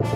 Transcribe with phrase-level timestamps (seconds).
[0.00, 0.06] Hey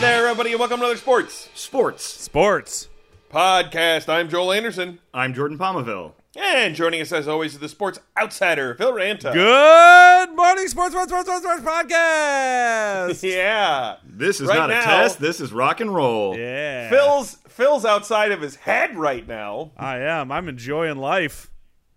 [0.00, 2.04] there, everybody, and welcome to another sports Sports.
[2.04, 2.88] Sports.
[3.32, 4.10] podcast.
[4.10, 6.12] I'm Joel Anderson, I'm Jordan Palmaville.
[6.38, 9.32] And joining us as always is the sports outsider, Phil Ranta.
[9.32, 11.62] Good morning, Sports, Sports, Sports, Sports, Sports
[11.92, 13.22] Podcast.
[13.22, 15.20] Yeah, This is Right not now- a test.
[15.20, 16.36] This is rock and roll.
[16.36, 16.90] yeah.
[16.90, 19.72] Phil's Phil's outside of his head right now.
[19.78, 20.30] I am.
[20.30, 21.50] I'm enjoying life.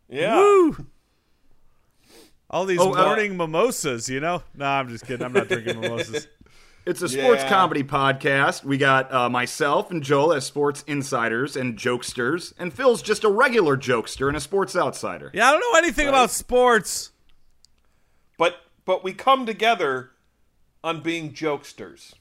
[0.08, 0.86] Yeah, Woo!
[2.50, 4.42] All these Oh, uh, morning mimosas, you know?
[4.56, 5.24] No, I'm just kidding.
[5.24, 6.28] I'm not drinking mimosas.
[6.86, 7.50] It's a sports Yeah.
[7.50, 8.64] comedy podcast.
[8.64, 13.30] We got uh, myself and Joel as sports insiders and jokesters, and Phil's just a
[13.30, 15.30] regular jokester and a sports outsider.
[15.34, 17.12] Yeah, I don't know anything about sports.
[18.38, 20.12] but but we come together
[20.84, 22.14] on being jokesters.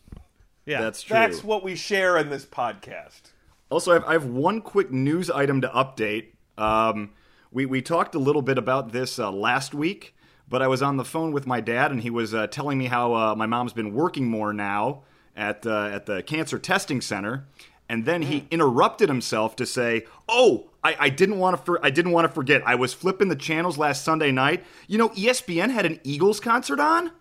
[0.67, 0.83] Yeah.
[0.83, 1.15] That's true.
[1.15, 3.33] That's what we share in this podcast.
[3.71, 6.33] Also, I have, I have one quick news item to update.
[6.59, 7.11] Um,
[7.51, 10.15] we, we talked a little bit about this uh, last week,
[10.49, 12.87] but I was on the phone with my dad, and he was uh, telling me
[12.87, 15.03] how uh, my mom's been working more now
[15.37, 17.47] at, uh, at the cancer testing center.
[17.89, 21.63] And then he interrupted himself to say, "Oh, I, I didn't want to.
[21.63, 22.63] For, I didn't want to forget.
[22.67, 24.63] I was flipping the channels last Sunday night.
[24.87, 27.13] You know, ESPN had an Eagles concert on.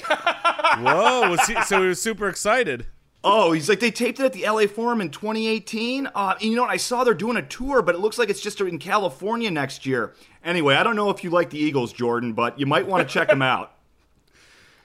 [0.08, 1.30] Whoa.
[1.30, 2.86] Was he, so he was super excited.
[3.28, 6.06] Oh, he's like they taped it at the LA Forum in 2018.
[6.14, 6.70] Uh, and you know what?
[6.70, 9.84] I saw they're doing a tour, but it looks like it's just in California next
[9.84, 10.14] year.
[10.44, 13.12] Anyway, I don't know if you like the Eagles, Jordan, but you might want to
[13.12, 13.72] check them out.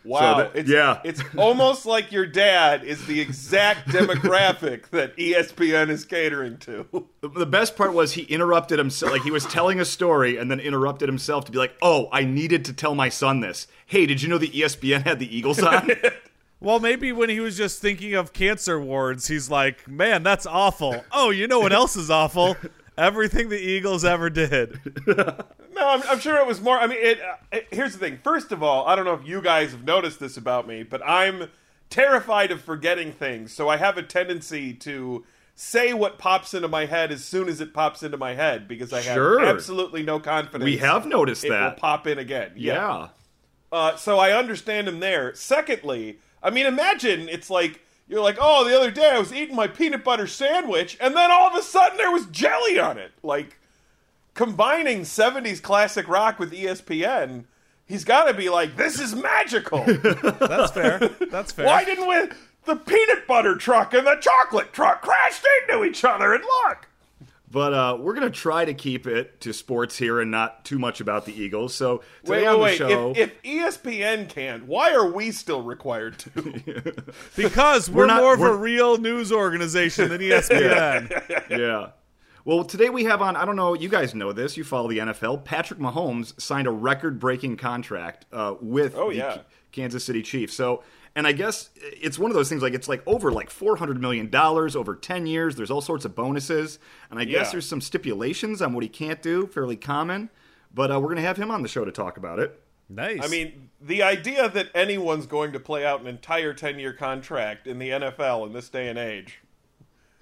[0.04, 1.00] Wow, that- it's, yeah.
[1.04, 6.88] it's almost like your dad is the exact demographic that ESPN is catering to.
[7.22, 10.50] The- The best part was he interrupted himself, like he was telling a story, and
[10.50, 13.68] then interrupted himself to be like, "Oh, I needed to tell my son this.
[13.86, 15.92] Hey, did you know the ESPN had the Eagles on?"
[16.62, 21.04] Well, maybe when he was just thinking of cancer wards, he's like, man, that's awful.
[21.12, 22.56] Oh, you know what else is awful?
[22.98, 24.80] Everything the Eagles ever did.
[25.74, 26.78] No, I'm, I'm sure it was more.
[26.78, 28.20] I mean, it, uh, it, here's the thing.
[28.24, 31.02] First of all, I don't know if you guys have noticed this about me, but
[31.04, 31.50] I'm
[31.90, 33.54] terrified of forgetting things.
[33.54, 35.24] So I have a tendency to
[35.56, 38.92] say what pops into my head as soon as it pops into my head because
[38.94, 39.44] I have Sure.
[39.46, 40.64] absolutely no confidence.
[40.66, 41.78] we have noticed it will that.
[41.78, 42.52] pop in again.
[42.58, 43.08] yeah.
[43.72, 45.34] Uh, so I understand him there.
[45.34, 49.56] Secondly, I mean, imagine it's like you're like, oh, the other day I was eating
[49.56, 53.12] my peanut butter sandwich, and then all of a sudden there was jelly on it.
[53.24, 53.58] Like
[54.34, 57.46] combining '70s classic rock with ESPN,
[57.86, 59.84] he's got to be like, this is magical.
[59.86, 61.00] That's fair.
[61.30, 61.66] That's fair.
[61.66, 62.36] Why didn't we?
[62.66, 66.88] The peanut butter truck and the chocolate truck crashed into each other, and look.
[67.52, 71.02] But uh, we're gonna try to keep it to sports here and not too much
[71.02, 71.76] about the Eagles.
[71.76, 72.92] So today Wait, on wait, the wait.
[72.92, 73.44] show, If, if
[73.82, 77.04] ESPN can, why are we still required to?
[77.36, 81.50] Because we're, We're not- more of a we're- real news organization than ESPN.
[81.50, 81.90] yeah.
[82.46, 84.98] Well, today we have on, I don't know, you guys know this, you follow the
[84.98, 85.44] NFL.
[85.46, 89.34] Patrick Mahomes signed a record breaking contract uh, with Oh, the yeah.
[89.36, 89.42] K-
[89.74, 90.54] Kansas City Chiefs.
[90.56, 90.84] So,
[91.16, 94.34] and I guess it's one of those things like it's like over like $400 million
[94.36, 95.56] over 10 years.
[95.56, 96.80] There's all sorts of bonuses.
[97.10, 97.52] And I guess Yeah.
[97.54, 100.30] there's some stipulations on what he can't do, fairly common.
[100.74, 102.62] But uh, we're going to have him on the show to talk about it.
[102.88, 103.20] Nice.
[103.24, 107.68] I mean, the idea that anyone's going to play out an entire 10 year contract
[107.68, 109.40] in the NFL in this day and age.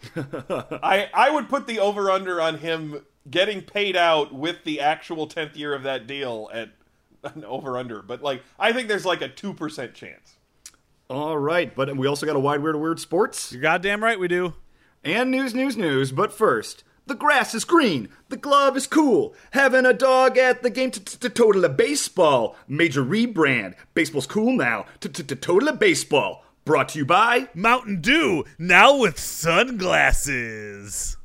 [0.15, 5.27] I I would put the over under on him getting paid out with the actual
[5.27, 6.69] 10th year of that deal at
[7.23, 10.37] an over under, but like I think there's like a 2% chance.
[11.09, 11.75] All right.
[11.75, 13.51] But we also got a wide, weird, weird sports.
[13.51, 14.53] You're goddamn right we do.
[15.03, 16.11] And news, news, news.
[16.11, 18.09] But first, the grass is green.
[18.27, 19.33] The glove is cool.
[19.51, 22.55] Having a dog at the game to to total a baseball.
[22.67, 23.73] Major rebrand.
[23.95, 24.85] Baseball's cool now.
[24.99, 26.45] To to total a baseball.
[26.65, 27.49] Brought to you by.
[27.55, 31.17] Mountain Dew, now with sunglasses.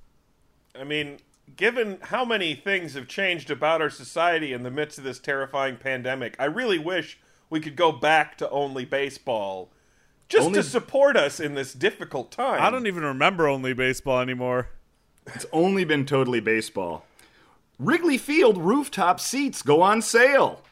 [0.75, 1.19] I mean,
[1.55, 5.77] given how many things have changed about our society in the midst of this terrifying
[5.77, 7.19] pandemic, I really wish
[7.51, 9.71] we could go back to only baseball
[10.28, 12.62] just Only- to support us in this difficult time.
[12.62, 14.68] I don't even remember only baseball anymore.
[15.26, 17.06] It's only been totally baseball.
[17.78, 20.62] Wrigley Field rooftop seats go on sale.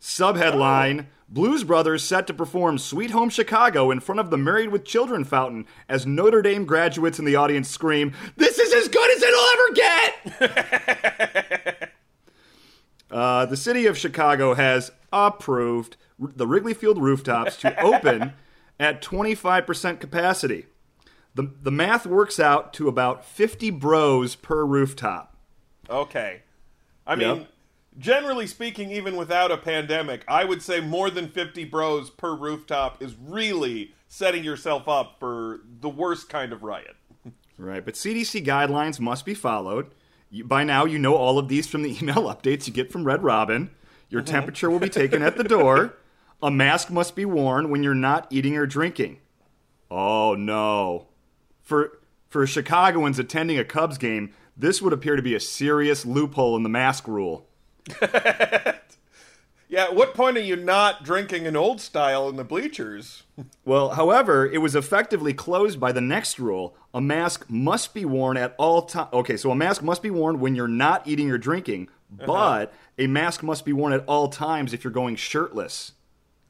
[0.00, 4.84] Subheadline Blues Brothers set to perform Sweet Home Chicago in front of the Married with
[4.84, 9.22] Children fountain as Notre Dame graduates in the audience scream, This is as good as
[9.22, 9.72] it'll ever
[11.50, 11.92] get!
[13.10, 18.34] uh, the city of Chicago has approved the Wrigley Field rooftops to open
[18.78, 20.66] at 25% capacity.
[21.34, 25.36] The, the math works out to about 50 bros per rooftop.
[25.88, 26.42] Okay.
[27.06, 27.18] I Yep.
[27.18, 27.46] mean,
[27.98, 33.02] generally speaking, even without a pandemic, I would say more than 50 bros per rooftop
[33.02, 36.96] is really setting yourself up for the worst kind of riot.
[37.58, 39.94] Right, but CDC guidelines must be followed.
[40.30, 43.04] You, by now, you know all of these from the email updates you get from
[43.04, 43.70] Red Robin.
[44.08, 44.30] Your mm-hmm.
[44.30, 45.94] temperature will be taken at the door.
[46.42, 49.18] A mask must be worn when you're not eating or drinking.
[49.90, 51.08] Oh no.
[51.62, 51.98] For
[52.28, 56.62] for Chicagoans attending a Cubs game, this would appear to be a serious loophole in
[56.62, 57.46] the mask rule.
[59.68, 63.22] Yeah, at what point are you not drinking an old style in the bleachers?
[63.66, 66.74] Well, however, it was effectively closed by the next rule.
[66.94, 69.08] A mask must be worn at all times.
[69.12, 71.88] Okay, so a mask must be worn when you're not eating or drinking,
[72.20, 72.26] uh-huh.
[72.26, 75.92] but a mask must be worn at all times if you're going shirtless.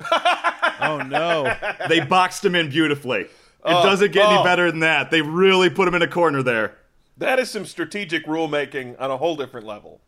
[0.01, 1.55] Oh no.
[1.89, 3.21] They boxed him in beautifully.
[3.21, 3.29] It
[3.65, 4.45] doesn't get any oh.
[4.45, 5.11] better than that.
[5.11, 6.77] They really put him in a corner there.
[7.17, 10.01] That is some strategic rulemaking on a whole different level.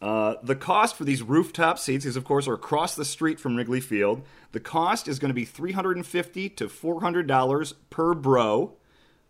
[0.00, 3.56] Uh, the cost for these rooftop seats is, of course, are across the street from
[3.56, 4.22] Wrigley Field.
[4.52, 8.14] The cost is going to be three hundred and fifty to four hundred dollars per
[8.14, 8.74] bro.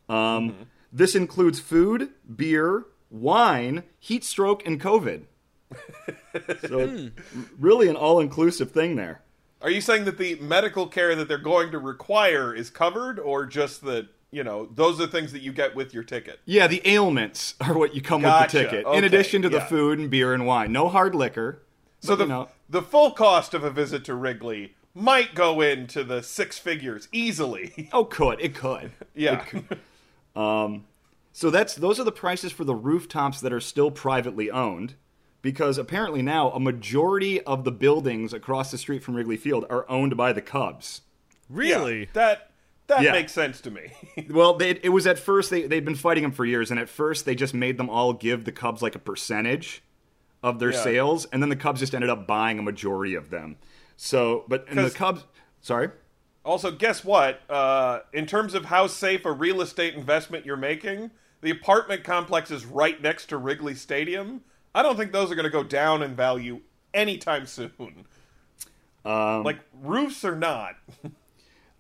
[0.09, 5.25] Um, This includes food, beer, wine, heat stroke, and COVID.
[6.69, 7.11] so,
[7.59, 9.21] really an all-inclusive thing there.
[9.63, 13.47] Are you saying that the medical care that they're going to require is covered, or
[13.47, 16.41] just that, you know, those are things that you get with your ticket?
[16.45, 18.43] Yeah, the ailments are what you come Gotcha.
[18.43, 20.73] with the ticket, Okay, in addition to the food and beer and wine.
[20.73, 21.63] No hard liquor.
[22.01, 25.61] So but, the, you know, the full cost of a visit to Wrigley might go
[25.61, 27.89] into the six figures easily.
[27.93, 28.93] oh, could it could?
[29.15, 29.45] yeah.
[30.35, 30.85] Um
[31.33, 34.95] So that's those are the prices for the rooftops that are still privately owned,
[35.47, 39.89] because apparently now a majority of the buildings across the street from Wrigley Field are
[39.89, 41.03] owned by the Cubs.
[41.49, 42.01] Really?
[42.01, 42.51] Yeah, that
[42.89, 43.13] that Yeah.
[43.13, 43.93] makes sense to me.
[44.29, 46.89] Well, they, it was at first they they'd been fighting them for years, and at
[46.89, 49.85] first they just made them all give the Cubs like a percentage
[50.43, 50.83] of their Yeah.
[50.83, 53.57] sales, and then the Cubs just ended up buying a majority of them.
[53.97, 55.25] So, but and the 'Cause- Cubs,
[55.61, 55.91] sorry.
[56.45, 57.41] also, guess what?
[57.49, 62.51] Uh, in terms of how safe a real estate investment you're making, the apartment complex
[62.51, 64.41] is right next to Wrigley Stadium.
[64.77, 66.61] I don't think those are going to go down in value
[66.95, 68.05] anytime soon.
[69.05, 70.77] Um, like roofs or not.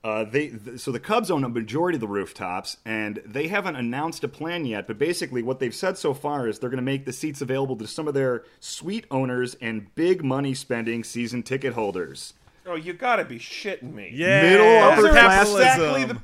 [0.05, 3.75] Uh, they th- so the Cubs own a majority of the rooftops, and they haven't
[3.75, 4.87] announced a plan yet.
[4.87, 7.75] But basically, what they've said so far is they're going to make the seats available
[7.79, 12.35] to some of their suite owners and big money spending season ticket holders.
[12.67, 14.11] Oh, you got to be shitting me.
[14.15, 14.43] Yeah.
[14.43, 16.23] Middle upper Those are class- exactly the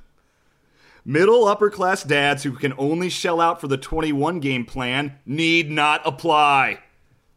[1.04, 5.70] Middle upper class dads who can only shell out for the 21 game plan need
[5.70, 6.78] not apply.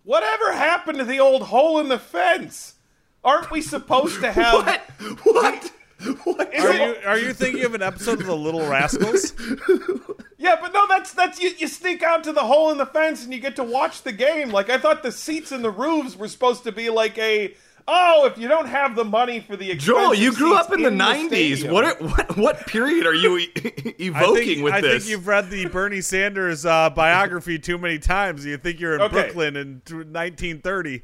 [0.04, 2.76] Whatever happened to the old hole in the fence?
[3.24, 4.54] Aren't we supposed to have?
[5.24, 5.24] What?
[5.24, 5.72] What?
[6.26, 6.54] What?
[6.54, 9.34] Is Are it- you are you thinking of an episode of the Little Rascals?
[10.38, 13.24] Yeah, but no, that's that's you, you sneak out to the hole in the fence
[13.24, 14.52] and you get to watch the game.
[14.52, 17.56] Like I thought the seats in the roofs were supposed to be like a
[17.88, 20.90] oh, if you don't have the money for the Joel, you grew up in the
[20.90, 21.28] the 90s.
[21.28, 24.96] stadium- What, are, what what period are you e- I evoking think, with I this?
[24.96, 28.46] I think you've read the Bernie Sanders uh, biography too many times.
[28.46, 29.14] You think you're in Okay.
[29.14, 31.04] Brooklyn in 1930.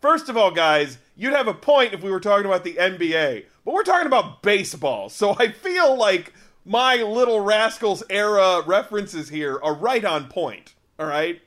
[0.00, 3.44] First of all, guys, you'd have a point if we were talking about the NBA,
[3.64, 5.08] but we're talking about baseball.
[5.08, 6.32] So I feel like
[6.64, 10.74] my Little Rascals era references here are right on point.
[10.98, 11.40] All right,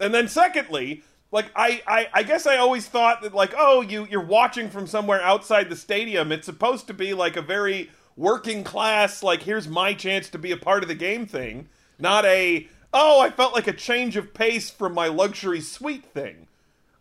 [0.00, 4.06] and then secondly, like I, I, I guess I always thought that like oh you
[4.10, 6.32] you're watching from somewhere outside the stadium.
[6.32, 10.50] It's supposed to be like a very working class like here's my chance to be
[10.50, 11.68] a part of the game thing,
[11.98, 16.47] not a oh I felt like a change of pace from my luxury suite thing.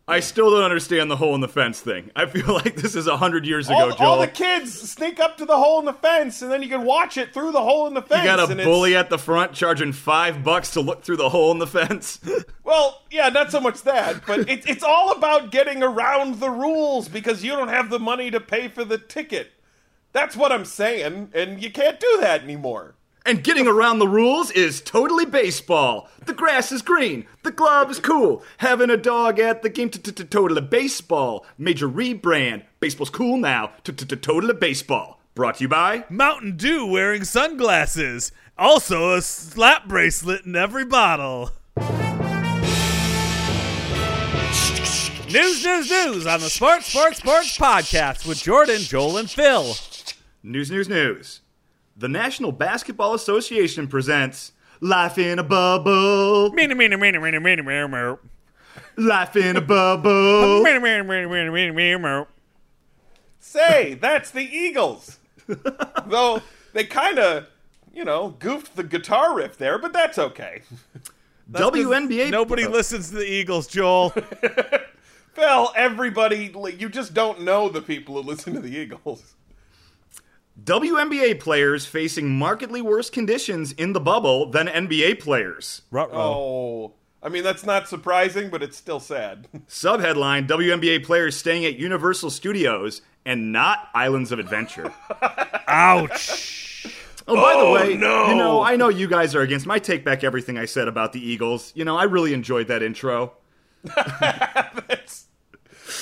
[0.09, 2.11] I still don't understand the hole in the fence thing.
[2.15, 4.07] I feel like this is a hundred years ago, all, Joel.
[4.07, 6.85] all the kids sneak up to the hole in the fence, and then you can
[6.85, 8.21] watch it through the hole in the fence.
[8.21, 11.17] you got a and it's- bully at the front charging five bucks to look through
[11.17, 12.19] the hole in the fence.
[12.63, 17.07] Well, yeah, not so much that, but it, it's all about getting around the rules
[17.07, 19.51] because you don't have the money to pay for the ticket.
[20.11, 22.95] That's what I'm saying, and you can't do that anymore.
[23.27, 26.09] And getting around the rules is totally baseball.
[26.25, 27.27] The grass is green.
[27.43, 28.41] The glove is cool.
[28.59, 31.45] Having a dog at the game, totally baseball.
[31.57, 32.63] Major rebrand.
[32.79, 33.71] Baseball's cool now.
[33.83, 35.19] Totally baseball.
[35.35, 36.05] Brought to you by.
[36.09, 38.31] Mountain Dew wearing sunglasses.
[38.57, 41.51] Also a slap bracelet in every bottle.
[45.29, 49.75] News, news, news on the Sports, Sports, Sports podcast with Jordan, Joel, and Phil.
[50.41, 51.41] News, news, news.
[51.99, 54.51] The National Basketball Association presents
[54.81, 56.51] Life in a Bubble.
[58.97, 60.61] Life in a Bubble.
[63.39, 65.17] Say, that's the Eagles.
[66.05, 67.47] Though they kind of,
[67.91, 70.61] you know, goofed the guitar riff there, but that's okay.
[71.51, 72.29] WNBA.
[72.29, 74.09] Nobody listens to the Eagles, Joel.
[75.33, 79.33] Phil, everybody, you just don't know the people who listen to the Eagles.
[80.63, 85.83] WNBA players facing markedly worse conditions in the bubble than NBA players.
[85.91, 86.11] Ruh-roh.
[86.13, 89.47] Oh, I mean that's not surprising, but it's still sad.
[89.67, 94.93] Subheadline WNBA players staying at Universal Studios and not Islands of Adventure.
[95.67, 96.87] Ouch.
[97.27, 98.29] Oh, by the Oh, way, no.
[98.29, 101.11] you know, I know you guys are against my take back everything I said about
[101.11, 101.73] the Eagles.
[101.75, 103.33] You know, I really enjoyed that intro.
[103.83, 105.25] That's-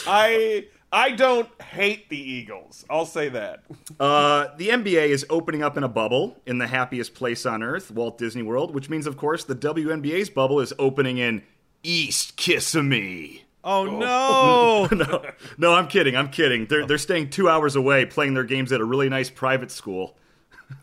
[0.08, 2.86] I I don't hate the Eagles.
[2.90, 3.64] I'll say that.
[4.00, 7.92] Uh, the NBA is opening up in a bubble in the happiest place on earth,
[7.92, 11.44] Walt Disney World, which means, of course, the WNBA's bubble is opening in
[11.84, 13.44] East Kissimmee.
[13.62, 14.88] Oh no.
[14.96, 15.26] no,
[15.58, 16.16] no, I'm kidding.
[16.16, 16.68] I'm kidding.
[16.68, 20.16] They're they're staying two hours away, playing their games at a really nice private school.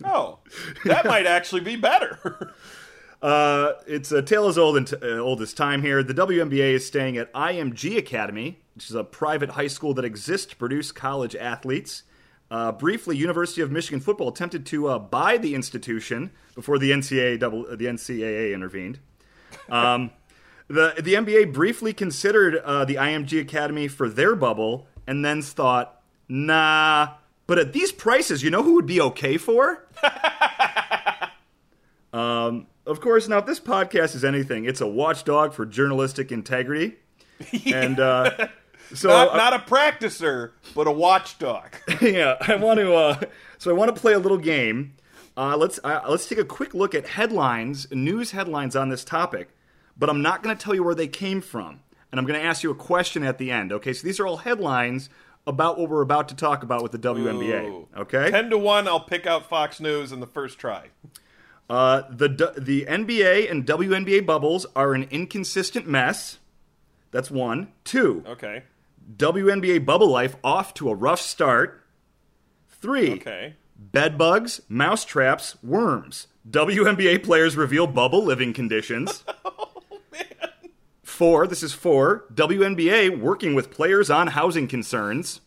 [0.04, 0.40] Oh,
[0.84, 2.52] that might actually be better.
[3.22, 6.02] Uh, it's a tale as old and t- uh, old as time here.
[6.02, 10.48] The WNBA is staying at IMG Academy, which is a private high school that exists
[10.48, 12.02] to produce college athletes.
[12.50, 17.38] Uh, briefly, University of Michigan football attempted to uh, buy the institution before the NCAA,
[17.38, 18.98] double, the NCAA intervened.
[19.68, 20.10] Um,
[20.66, 27.14] the the NBA briefly considered the IMG Academy for their bubble, and then thought, nah.
[27.46, 29.86] But at these prices, you know who would be okay for?
[32.12, 36.96] Um, of course, now if this podcast is anything, it's a watchdog for journalistic integrity.
[37.66, 38.48] And uh,
[38.94, 41.74] so, not, uh, not a practicer, but a watchdog.
[42.00, 42.94] yeah, I want to.
[42.94, 43.20] Uh,
[43.58, 44.94] so I want to play a little game.
[45.36, 49.48] Uh, let's uh, let's take a quick look at headlines, news headlines on this topic.
[49.98, 52.46] But I'm not going to tell you where they came from, and I'm going to
[52.46, 53.72] ask you a question at the end.
[53.72, 55.10] Okay, so these are all headlines
[55.46, 57.64] about what we're about to talk about with the WNBA.
[57.64, 57.88] Ooh.
[57.96, 60.90] Okay, Ten to one, I'll pick out Fox News in the first try.
[61.70, 62.28] Uh, the
[62.58, 66.38] the NBA and WNBA bubbles are an inconsistent mess.
[67.10, 67.68] That's one.
[67.84, 68.64] Two, Okay.
[69.16, 71.82] WNBA bubble life off to a rough start.
[72.68, 73.54] Three, Okay.
[73.76, 76.28] bed bugs, mouse traps, worms.
[76.50, 79.24] WNBA players reveal bubble living conditions.
[81.04, 85.41] Four, this is four, WNBA working with players on housing concerns.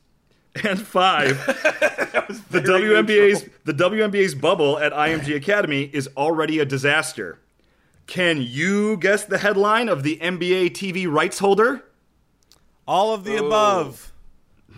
[0.64, 1.46] And five,
[2.50, 3.56] the very WNBA's neutral.
[3.66, 7.40] the WNBA's bubble at IMG Academy is already a disaster.
[8.08, 11.84] Can you guess the headline of the NBA TV rights holder?
[12.88, 13.48] All of the Oh.
[13.48, 14.12] above.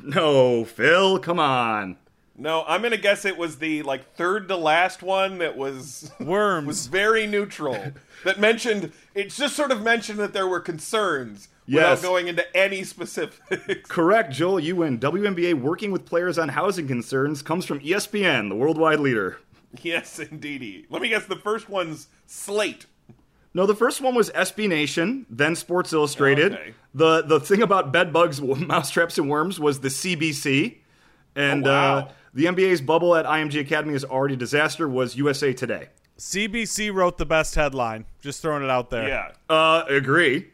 [0.03, 1.97] No, Phil, come on.
[2.39, 6.67] No, I'm gonna guess it was the like third to last one that was Worms.
[6.67, 7.93] was very neutral.
[8.23, 12.01] that mentioned it's just sort of mentioned that there were concerns without Yes.
[12.01, 13.87] going into any specifics.
[13.89, 14.99] Correct, Joel, you win.
[14.99, 19.37] WNBA working with players on housing concerns comes from ESPN, the worldwide leader.
[19.81, 20.85] yes, indeedy.
[20.89, 21.25] Let me guess.
[21.25, 22.85] The first one's Slate.
[23.53, 26.53] No, the first one was SB Nation, then Sports Illustrated.
[26.53, 26.73] Okay.
[26.93, 30.77] The the thing about bed bugs, mousetraps, and worms was the CBC,
[31.35, 31.97] and Oh, wow.
[31.97, 34.87] uh, the NBA's bubble at IMG Academy is already a disaster.
[34.87, 35.89] Was USA Today?
[36.19, 38.05] CBC wrote the best headline.
[38.21, 39.07] Just throwing it out there.
[39.07, 40.47] Yeah, Uh, agree.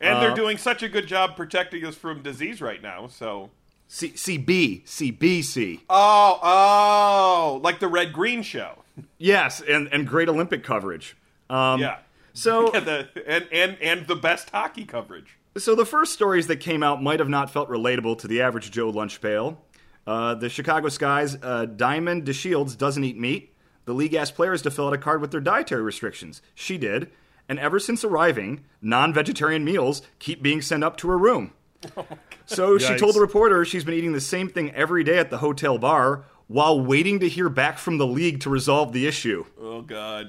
[0.00, 3.06] And Uh, they're doing such a good job protecting us from disease right now.
[3.08, 3.50] So.
[3.92, 5.80] C- CB CBC.
[5.90, 8.84] Oh, oh, like the Red Green Show.
[9.18, 11.16] Yes, and and great Olympic coverage.
[11.48, 11.98] Um, yeah.
[12.32, 15.36] So Yeah, the, and, and and the best hockey coverage.
[15.58, 18.70] So the first stories that came out might have not felt relatable to the average
[18.70, 19.60] Joe lunch pail.
[20.06, 23.54] Uh, the Chicago Sky's uh, Diamond DeShields doesn't eat meat.
[23.86, 26.40] The league asked players to fill out a card with their dietary restrictions.
[26.54, 27.10] She did.
[27.50, 31.52] And ever since arriving, non vegetarian meals keep being sent up to her room.
[32.46, 32.98] so she Yikes.
[33.00, 36.24] told the reporter she's been eating the same thing every day at the hotel bar
[36.46, 39.44] while waiting to hear back from the league to resolve the issue.
[39.60, 40.26] Oh God.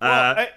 [0.00, 0.48] Uh, Well, I,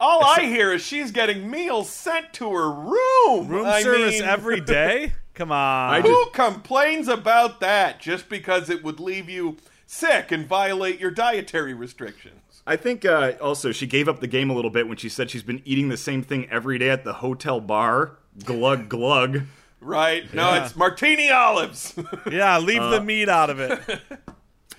[0.00, 3.48] all I hear is she's getting meals sent to her room.
[3.48, 5.12] Room I service mean, every day?
[5.34, 5.94] Come on.
[5.94, 11.10] I Who complains about that just because it would leave you sick and violate your
[11.10, 12.51] dietary restrictions?
[12.66, 15.30] I think uh, also she gave up the game a little bit when she said
[15.30, 18.18] she's been eating the same thing every day at the hotel bar.
[18.44, 19.42] Glug glug.
[19.80, 20.32] Right?
[20.32, 20.64] No, Yeah.
[20.64, 21.94] it's martini olives.
[22.30, 23.80] yeah, leave Uh, the meat out of it.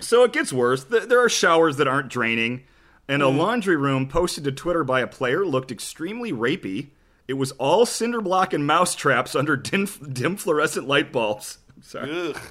[0.00, 0.84] So it gets worse.
[0.84, 2.64] Th- There are showers that aren't draining,
[3.08, 6.88] and a laundry room posted to Twitter by a player looked extremely rapey.
[7.28, 11.58] It was all cinder block and mouse traps under dim, dim fluorescent light bulbs.
[11.82, 12.34] Sorry.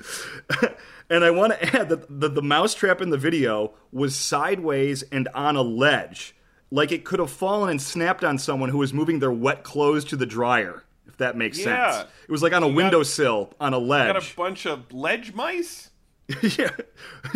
[1.09, 5.03] And I want to add that the, the mouse trap in the video was sideways
[5.03, 6.33] and on a ledge.
[6.71, 10.05] Like it could have fallen and snapped on someone who was moving their wet clothes
[10.05, 11.91] to the dryer, if that makes Yeah.
[11.91, 12.09] sense.
[12.27, 14.13] It was like on a windowsill on a ledge.
[14.13, 15.91] Got a bunch of ledge mice?
[16.41, 16.71] yeah.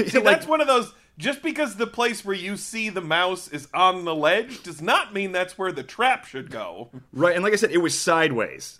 [0.07, 0.93] See, that's one of those.
[1.17, 5.13] Just because the place where you see the mouse is on the ledge does not
[5.13, 6.89] mean that's where the trap should go.
[7.11, 7.35] right.
[7.35, 8.79] And like I said, it was sideways.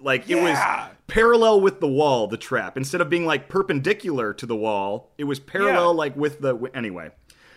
[0.00, 0.86] Like it Yeah.
[0.88, 2.76] was parallel with the wall, the trap.
[2.76, 5.98] Instead of being like perpendicular to the wall, it was parallel Yeah.
[5.98, 7.10] like with the anyway.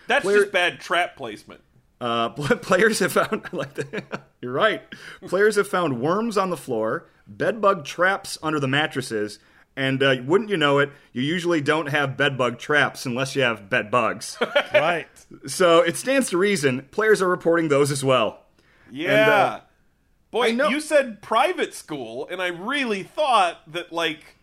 [0.06, 1.60] That's Player- just bad trap placement.
[2.00, 3.42] Uh, players have found.
[3.52, 4.22] Like that.
[4.40, 4.82] You're right.
[5.26, 9.40] Players have found worms on the floor, bedbug traps under the mattresses,
[9.76, 13.68] and uh, wouldn't you know it, you usually don't have bedbug traps unless you have
[13.68, 14.38] bed bugs.
[14.72, 15.08] Right.
[15.46, 18.44] so it stands to reason players are reporting those as well.
[18.90, 19.10] Yeah.
[19.10, 19.60] And, uh,
[20.30, 24.36] Boy, you said private school, and I really thought that, like,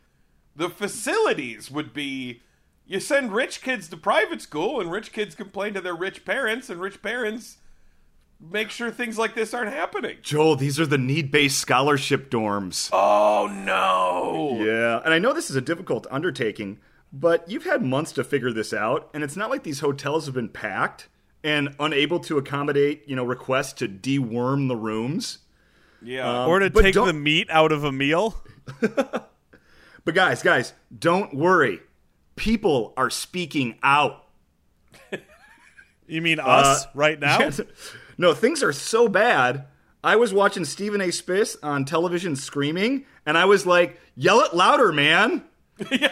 [0.56, 2.42] the facilities would be.
[2.88, 6.70] You send rich kids to private school, and rich kids complain to their rich parents,
[6.70, 7.58] and rich parents
[8.40, 10.18] make sure things like this aren't happening.
[10.22, 12.90] Joel, these are the need-based scholarship dorms.
[12.94, 14.64] Oh, no.
[14.64, 16.80] Yeah, and I know this is a difficult undertaking,
[17.12, 20.36] but you've had months to figure this out, and it's not like these hotels have
[20.36, 21.10] been packed
[21.44, 25.40] and unable to accommodate, you know, requests to deworm the rooms.
[26.06, 26.46] Yeah.
[26.46, 28.36] Or to take the meat out of a meal.
[30.06, 31.80] But guys, guys, don't worry.
[32.36, 34.24] People are speaking out.
[36.06, 37.50] You mean us Uh, right now?
[38.16, 39.66] no, things are so bad.
[40.04, 41.10] I was watching Stephen A.
[41.12, 45.44] Smith on television screaming, and I was like, "Yell it louder, man!"
[45.90, 46.08] You're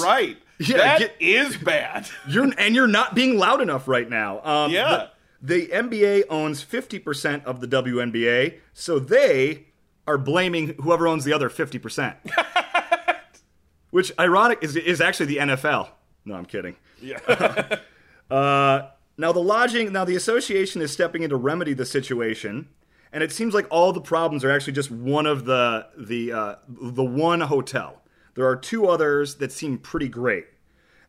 [0.00, 0.38] right.
[0.60, 2.08] Yeah, that get- is bad.
[2.26, 4.40] You're and you're not being loud enough right now.
[4.42, 5.08] Um, Yeah.
[5.40, 9.66] The, NBA owns 50% of the WNBA, so they
[10.06, 12.16] are blaming whoever owns the other 50%.
[13.90, 15.88] Which ironic is is actually the NFL.
[16.24, 16.76] No, I'm kidding.
[17.00, 17.78] Yeah.
[18.30, 22.68] Uh, now the lodging, now the association is stepping in to remedy the situation,
[23.10, 26.54] and it seems like all the problems are actually just one of the the uh,
[26.68, 28.02] the one hotel.
[28.34, 30.44] There are two others that seem pretty great,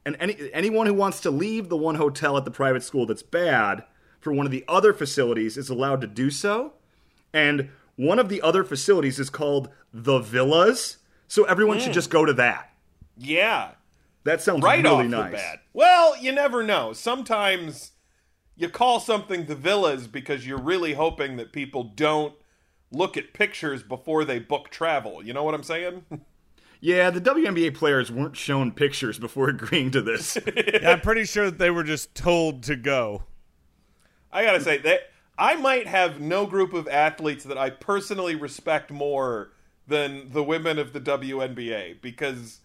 [0.05, 3.21] and any anyone who wants to leave the one hotel at the private school that's
[3.21, 3.83] bad
[4.19, 6.73] for one of the other facilities is allowed to do so,
[7.33, 10.97] and one of the other facilities is called the Villas,
[11.27, 11.93] so everyone should hmm.
[11.93, 12.73] just go to that.
[13.17, 13.71] yeah.
[14.25, 15.31] That sounds right really off nice.
[15.31, 15.61] the bat.
[15.73, 16.93] Well, you never know.
[16.93, 17.93] Sometimes
[18.55, 22.33] you call something the villas because you're really hoping that people don't
[22.91, 25.23] look at pictures before they book travel.
[25.23, 26.03] You know what I'm saying?
[26.81, 30.37] Yeah, the WNBA players weren't shown pictures before agreeing to this.
[30.55, 33.23] yeah, I'm pretty sure that they were just told to go.
[34.31, 35.01] I gotta say that
[35.37, 39.51] I might have no group of athletes that I personally respect more
[39.87, 42.59] than the women of the WNBA because,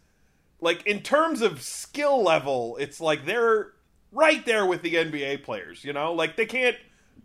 [0.61, 3.73] like, in terms of skill level, it's like they're
[4.13, 5.85] right there with the NBA players.
[5.85, 6.77] You know, like they can't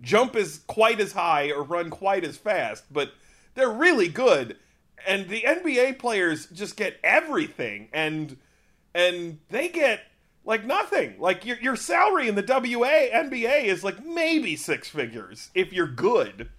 [0.02, 3.13] jump as quite as high or run quite as fast, but
[3.56, 4.58] they're really good.
[5.08, 8.38] And the NBA players just get everything, and
[8.93, 10.02] and they get
[10.49, 11.13] like nothing.
[11.19, 15.88] Like your your salary in the WA NBA is like maybe six figures if you're
[15.88, 16.49] good,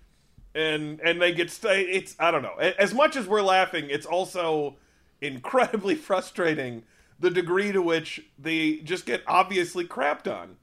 [0.55, 2.55] and and they get st- it's I don't know.
[2.55, 4.76] As much as we're laughing, it's also
[5.20, 6.85] incredibly frustrating
[7.18, 10.57] the degree to which they just get obviously crapped on.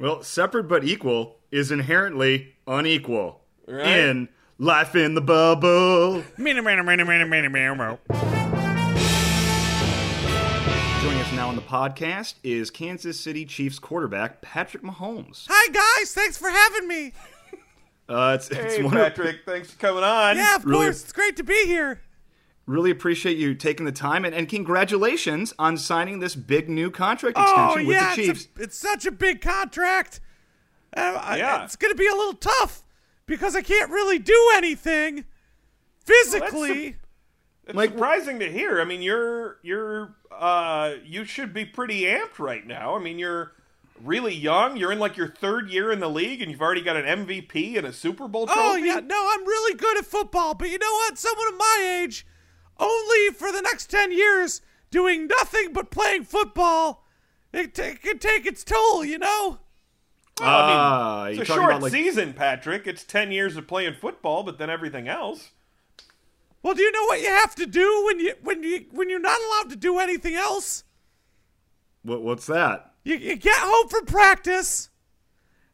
[0.00, 3.40] well, separate but equal is inherently unequal.
[3.68, 3.86] Right.
[3.86, 4.28] In
[4.58, 6.24] Life in the Bubble.
[11.52, 15.46] On the podcast is Kansas City Chiefs quarterback Patrick Mahomes.
[15.50, 17.12] Hi guys, thanks for having me.
[18.08, 20.36] Uh, it's, it's Hey one of- Patrick, thanks for coming on.
[20.38, 21.02] Yeah, of Really- course.
[21.02, 22.00] It's great to be here.
[22.64, 27.36] really appreciate you taking the time and, and congratulations on signing this big new contract
[27.38, 28.48] Oh extension with yeah, the it's, Chiefs.
[28.58, 30.20] a, it's such a big contract.
[30.96, 31.64] Uh, I- Yeah.
[31.64, 32.82] it's gonna be a little tough
[33.26, 35.26] because I can't really do anything
[36.06, 36.96] physically.
[37.66, 38.80] It's Like- surprising to hear.
[38.80, 42.96] I mean, you're you're uh you should be pretty amped right now.
[42.96, 43.52] I mean, you're
[44.02, 44.76] really young.
[44.76, 47.76] You're in like your third year in the league, and you've already got an MVP
[47.78, 48.60] and a Super Bowl trophy.
[48.60, 51.18] Oh yeah, no, I'm really good at football, but you know what?
[51.18, 52.26] Someone of my age,
[52.80, 57.06] only for the next ten years, doing nothing but playing football,
[57.52, 59.04] it, t- it can take its toll.
[59.04, 59.58] You know?
[60.40, 62.88] Well, I mean, Ah, it's a short about like season, Patrick.
[62.88, 65.50] It's ten years of playing football, but then everything else.
[66.62, 69.18] Well, do you know what you have to do when you when you when you're
[69.18, 70.84] not allowed to do anything else?
[72.02, 72.94] what, what's that?
[73.04, 74.90] You, you get home from practice,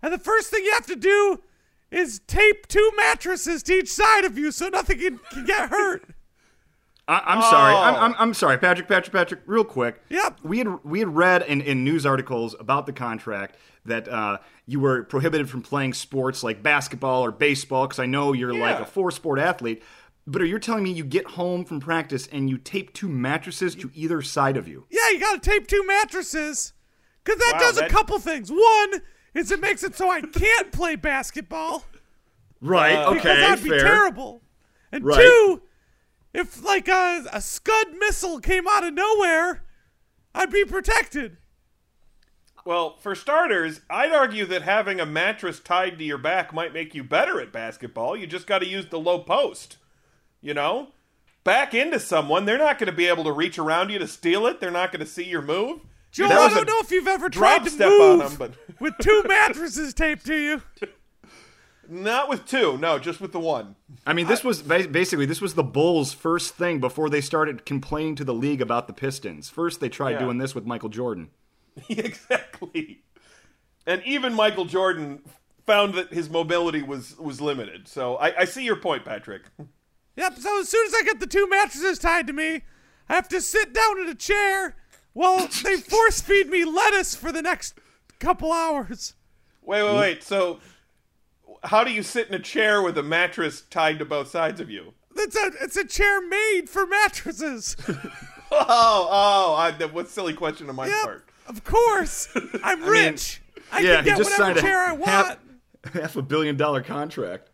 [0.03, 1.43] and the first thing you have to do
[1.91, 6.05] is tape two mattresses to each side of you so nothing can, can get hurt.
[7.09, 7.75] I, I'm sorry.
[7.75, 7.99] I'm, Oh.
[7.99, 8.87] I'm, I'm sorry, Patrick.
[8.89, 9.15] Patrick.
[9.15, 9.41] Patrick.
[9.47, 10.03] Real quick.
[10.11, 10.41] Yep.
[10.43, 14.81] We had we had read in, in news articles about the contract that uh, you
[14.81, 18.85] were prohibited from playing sports like basketball or baseball because I know you're like a
[18.85, 19.83] four sport athlete.
[20.31, 23.75] But are you telling me you get home from practice and you tape two mattresses
[23.77, 24.85] to either side of you?
[24.91, 26.75] Yeah, you gotta tape two mattresses.
[27.25, 28.51] Cause that Wow, does a couple things.
[28.51, 29.01] One
[29.33, 31.85] is it makes it so I can't play basketball.
[32.61, 32.93] Right.
[32.95, 33.41] Uh, because okay.
[33.41, 33.81] that'd be fair.
[33.81, 34.43] terrible.
[34.93, 35.17] And Right.
[35.19, 35.63] two,
[36.35, 39.65] if like a, a Scud missile came out of nowhere,
[40.35, 41.39] I'd be protected.
[42.67, 46.95] Well, for starters, I'd argue that having a mattress tied to your back might make
[46.95, 48.15] you better at basketball.
[48.15, 49.79] You just got to use the low post.
[50.41, 50.89] You know?
[51.45, 54.47] Back into someone, they're not going to be able to reach around you to steal
[54.47, 54.61] it.
[54.61, 55.81] They're not going to see your move.
[56.11, 58.53] Joel, That I don't know if you've ever drop tried to step on them, but
[58.81, 60.63] with two mattresses taped to you.
[61.89, 62.77] not with two.
[62.79, 63.77] No, just with the one.
[64.07, 68.15] I mean, this was basically this was the Bulls' first thing before they started complaining
[68.17, 69.49] to the league about the Pistons.
[69.49, 70.19] First, they tried Yeah.
[70.21, 71.31] doing this with Michael Jordan.
[71.89, 73.03] exactly.
[73.87, 75.23] And even Michael Jordan
[75.67, 77.89] found that his mobility was was limited.
[77.89, 79.43] So I, I see your point, Patrick.
[80.19, 82.63] Yep, so as soon as I get the two mattresses tied to me,
[83.09, 84.75] I have to sit down in a chair
[85.13, 87.79] while they force feed me lettuce for the next
[88.19, 89.15] couple hours.
[89.63, 90.23] Wait, wait, wait.
[90.25, 90.59] So,
[91.63, 94.69] how do you sit in a chair with a mattress tied to both sides of
[94.69, 94.93] you?
[95.15, 97.77] It's a it's a chair made for mattresses.
[98.51, 101.29] Oh, oh, I, that what silly question on my yep, part.
[101.49, 102.35] of course.
[102.65, 103.43] I'm rich.
[103.71, 105.05] I, yeah, can he get just whatever a chair I want.
[105.05, 105.39] half,
[105.93, 107.51] half a billion dollar contract.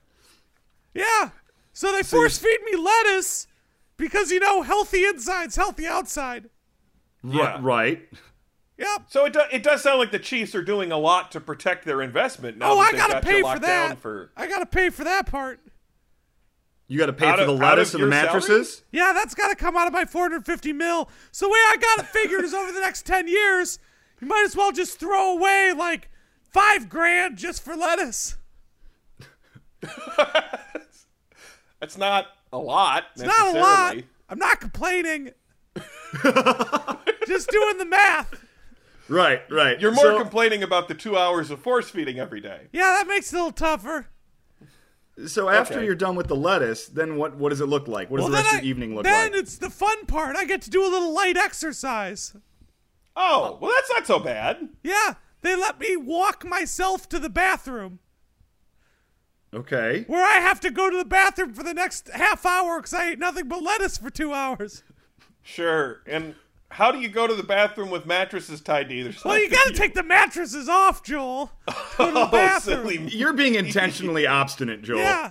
[0.94, 1.30] Yeah.
[1.74, 3.46] So they force feed me lettuce
[3.98, 6.48] because you know healthy insides, healthy outside.
[7.22, 7.56] Yeah.
[7.58, 8.08] Ri- right.
[8.78, 9.02] Yep.
[9.08, 11.84] So it do, it does sound like the Chiefs are doing a lot to protect
[11.84, 13.98] their investment now Oh, that I gotta got pay for that.
[13.98, 14.30] for.
[14.36, 15.60] I gotta pay for that part.
[16.86, 18.26] You got to pay Out for of- the of lettuce and the your salary?
[18.40, 18.82] mattresses.
[18.92, 21.08] Yeah, that's got to come out of my 450 mil.
[21.32, 23.78] So the way I got it figured is over the next 10 years,
[24.20, 26.10] you might as well just throw away like
[26.42, 28.36] five grand just for lettuce.
[31.84, 33.04] That's not a lot.
[33.12, 33.96] It's not a lot.
[34.30, 35.32] I'm not complaining.
[37.26, 38.42] just doing the math.
[39.06, 39.42] Right.
[39.50, 39.78] Right.
[39.78, 42.68] You're more So- complaining about the two hours of force feeding every day.
[42.72, 44.06] Yeah, that makes it a little tougher.
[45.26, 45.84] So after Okay.
[45.84, 47.36] you're done with the lettuce, then what?
[47.36, 48.10] What does it look like?
[48.10, 49.32] What does the rest then of your evening look then like?
[49.32, 50.36] Then it's the fun part.
[50.36, 52.34] I get to do a little light exercise.
[53.14, 54.70] Oh, well, that's not so bad.
[54.82, 57.98] Yeah, they let me walk myself to the bathroom.
[59.54, 60.04] Okay.
[60.08, 63.10] where I have to go to the bathroom for the next half hour because I
[63.10, 64.82] ate nothing but lettuce for two hours.
[65.42, 66.00] Sure.
[66.06, 66.34] And
[66.70, 69.28] how do you go to the bathroom with mattresses tied to either side?
[69.28, 71.52] Well, you got to take the mattresses off, Joel.
[71.96, 72.82] Go to the Oh, bathroom.
[72.98, 73.08] silly.
[73.16, 74.98] You're being intentionally obstinate, Joel.
[74.98, 75.30] Yeah.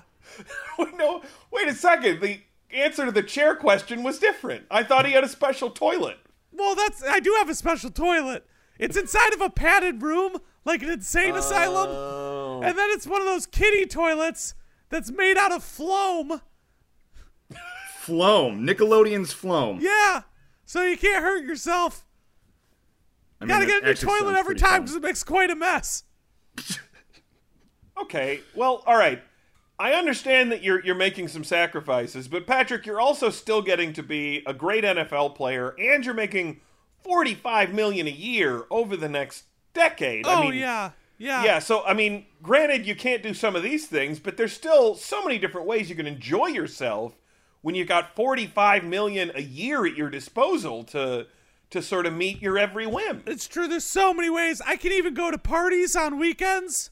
[0.80, 2.22] Wait, no, wait a second.
[2.22, 2.40] The
[2.72, 4.66] answer to the chair question was different.
[4.72, 6.18] I thought he had a special toilet.
[6.54, 8.46] Well, that's I do have a special toilet.
[8.80, 12.43] It's inside of a padded room, like an insane asylum, Oh.
[12.68, 14.56] And then it's one of those kitty toilets
[14.90, 16.42] that's made out of phloem.
[18.00, 18.66] Floam.
[18.66, 19.80] Nickelodeon's Floam.
[19.82, 20.24] Yeah.
[20.66, 22.06] So you can't hurt yourself.
[23.40, 25.56] I mean, Gotta that get a new toilet every time because it makes quite a
[25.56, 26.04] mess.
[27.96, 28.42] Okay.
[28.56, 29.22] Well, all right.
[29.80, 34.04] I understand that you're you're making some sacrifices, but Patrick, you're also still getting to
[34.04, 36.62] be a great NFL player, and you're making
[37.04, 40.26] forty-five million a year over the next decade.
[40.28, 40.92] Oh I mean, yeah.
[41.18, 41.44] Yeah.
[41.44, 44.96] Yeah, so I mean, granted, you can't do some of these things, but there's still
[44.96, 47.16] so many different ways you can enjoy yourself
[47.62, 51.28] when you've got 45 million a year at your disposal to
[51.70, 53.24] to sort of meet your every whim.
[53.26, 53.68] It's true.
[53.68, 54.62] There's so many ways.
[54.62, 56.92] I can even go to parties on weekends.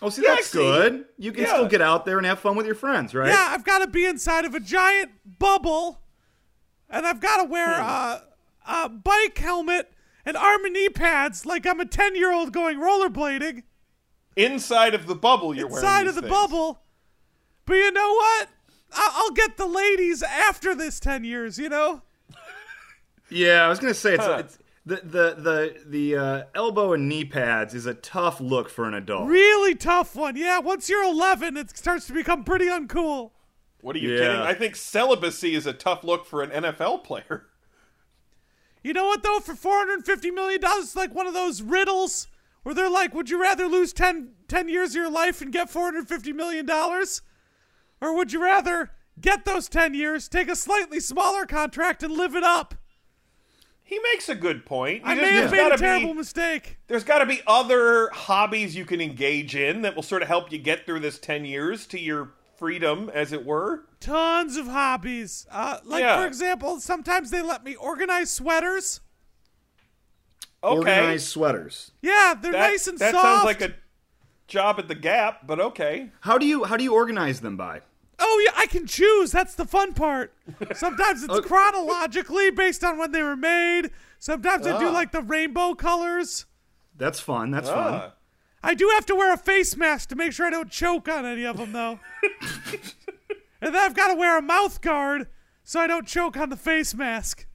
[0.00, 0.58] Oh, see, Yeah, that's see.
[0.58, 1.04] good.
[1.18, 1.50] You can Yeah.
[1.50, 3.28] still get out there and have fun with your friends, right?
[3.28, 6.00] Yeah, I've got to be inside of a giant bubble,
[6.88, 7.82] and I've got to wear hmm.
[7.82, 8.22] a,
[8.66, 9.92] a bike helmet
[10.30, 13.64] and arm and knee pads like I'm a 10 year old going rollerblading
[14.36, 16.32] Inside of the bubble you're wearing inside of the things.
[16.32, 16.80] bubble.
[17.66, 18.48] But you know what?
[18.92, 22.02] I- I'll get the ladies after this 10 years, you know?
[23.28, 24.36] Yeah, I was gonna say it's, Huh.
[24.40, 28.86] it's the the the the uh, elbow and knee pads is a tough look for
[28.88, 29.28] an adult.
[29.28, 30.34] Really tough one.
[30.36, 33.30] Yeah, once you're 11, it starts to become pretty uncool.
[33.82, 34.18] What are you Yeah.
[34.18, 34.40] kidding?
[34.40, 37.46] I think celibacy is a tough look for an NFL player.
[38.82, 39.40] You know what, though?
[39.40, 42.28] For $450 million, it's like one of those riddles
[42.62, 45.70] where they're like, would you rather lose 10, 10 years of your life and get
[45.70, 46.68] $450 million?
[48.00, 48.90] Or would you rather
[49.20, 52.74] get those 10 years, take a slightly smaller contract, and live it up?
[53.82, 55.02] He makes a good point.
[55.04, 56.78] I may have made a terrible be, mistake.
[56.86, 60.52] There's got to be other hobbies you can engage in that will sort of help
[60.52, 63.86] you get through this 10 years to your freedom, as it were.
[63.98, 65.46] Tons of hobbies.
[65.50, 66.20] Uh, like, Yeah.
[66.20, 69.00] for example, sometimes they let me organize sweaters.
[70.62, 70.76] Okay.
[70.76, 71.92] Organized sweaters.
[72.02, 73.24] Yeah, they're that, nice and that soft.
[73.24, 73.74] sounds like a
[74.46, 76.10] job at the Gap, but okay.
[76.20, 77.80] How do you how do you organize them by?
[78.18, 79.32] Oh yeah, I can choose.
[79.32, 80.34] That's the fun part.
[80.74, 83.90] Sometimes it's chronologically based on when they were made.
[84.18, 84.92] Sometimes I do Ah.
[84.92, 86.44] like the rainbow colors.
[86.94, 87.50] That's fun.
[87.50, 87.74] That's Ah.
[88.00, 88.12] fun.
[88.62, 91.24] I do have to wear a face mask to make sure I don't choke on
[91.24, 91.98] any of them, though.
[93.60, 95.28] and then I've got to wear a mouth guard
[95.64, 97.46] so I don't choke on the face mask.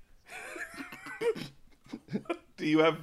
[2.57, 2.97] Do you have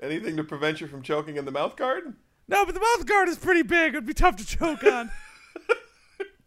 [0.00, 2.14] anything to prevent you from choking in the mouth guard?
[2.48, 3.94] No, but the mouth guard is pretty big.
[3.94, 5.10] It'd be tough to choke on.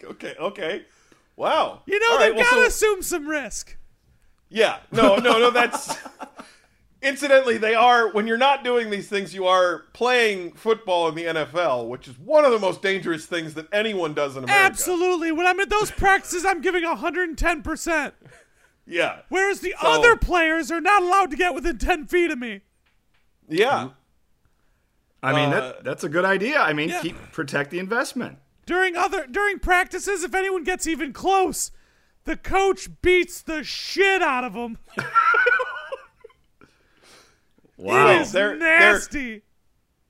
[0.03, 0.85] Okay, okay.
[1.35, 1.83] Wow.
[1.85, 3.77] You know, All they've right, got to so- assume some risk.
[4.49, 4.77] Yeah.
[4.91, 5.95] No, no, no, that's
[7.01, 11.23] Incidentally, they are when you're not doing these things, you are playing football in the
[11.25, 14.63] NFL, which is one of the most dangerous things that anyone does in America.
[14.65, 15.31] Absolutely.
[15.31, 18.11] When I'm at those practices, I'm giving 110%.
[18.85, 19.19] Yeah.
[19.29, 22.61] Whereas the So- other players are not allowed to get within 10 feet of me.
[23.49, 23.89] Yeah.
[25.23, 26.59] I mean, Uh, that, that's a good idea.
[26.61, 27.01] I mean, Yeah.
[27.01, 28.37] keep protect the investment.
[28.67, 31.71] During other during practices, if anyone gets even close,
[32.25, 34.77] the coach beats the shit out of them.
[37.81, 38.11] Wow.
[38.11, 39.41] It is They're- they're- nasty.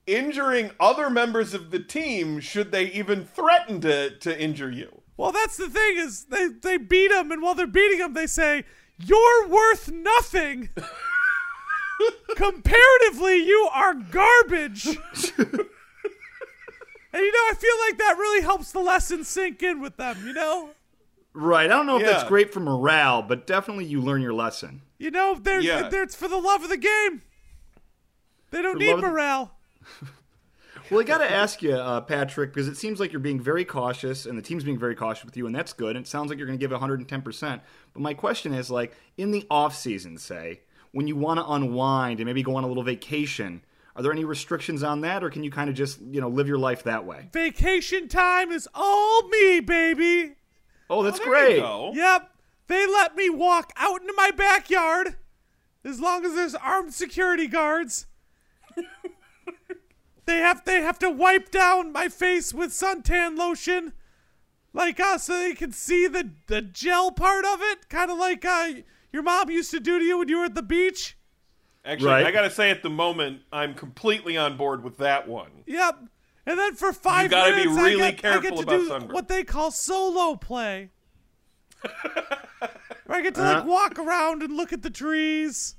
[0.08, 5.02] Injuring other members of the team should they even threaten to, to injure you.
[5.16, 8.26] Well, that's the thing is they they beat him, and while they're beating him, they
[8.28, 8.66] say
[8.98, 10.70] you're worth nothing.
[12.36, 14.86] Comparatively, you are garbage.
[14.88, 14.98] and
[17.14, 20.18] you know, I feel like that really helps the lesson sink in with them.
[20.26, 20.70] You know,
[21.34, 21.66] Right.
[21.66, 24.82] I don't know if that's great for morale, but definitely you learn your lesson.
[24.98, 25.90] you know, they're, Yeah.
[25.90, 27.22] they're it's for the love of the game.
[28.52, 29.52] They don't need love morale.
[30.90, 33.64] Well, I got to ask you, uh, Patrick, because it seems like you're being very
[33.64, 35.96] cautious, and the team's being very cautious with you, and that's good.
[35.96, 37.62] And it sounds like you're going to give 110%.
[37.94, 40.62] But my question is, like, in the off season, say,
[40.92, 43.64] when you want to unwind and maybe go on a little vacation,
[43.96, 46.50] are there any restrictions on that, or can you kind of just, you know, live
[46.50, 47.30] your life that way?
[47.32, 50.34] Vacation time is all me, baby.
[50.90, 51.60] Oh, that's There you great.
[51.62, 51.92] go.
[51.94, 52.32] Yep.
[52.68, 55.16] They let me walk out into my backyard
[55.86, 58.08] as long as there's armed security guards.
[60.32, 63.94] They have they have to wipe down my face with suntan lotion
[64.74, 68.46] like uh so they can see the the gel part of it, kind of like
[68.46, 68.70] uh
[69.12, 71.17] your mom used to do to you when you were at the beach.
[71.84, 72.26] Actually, Right.
[72.28, 75.63] I gotta say, at the moment, I'm completely on board with that one.
[75.65, 75.98] Yep.
[76.46, 78.88] And then for five gotta be minutes, I really get, I get to about do
[78.88, 79.13] sunburn.
[79.13, 80.91] what they call solo play.
[83.06, 83.67] Where I get to like Uh.
[83.67, 85.76] walk around and look at the trees,